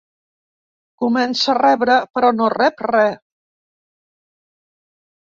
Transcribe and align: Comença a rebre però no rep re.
Comença 1.01 1.49
a 1.51 1.53
rebre 1.57 1.97
però 2.17 2.31
no 2.37 2.47
rep 2.53 2.81
re. 2.91 3.03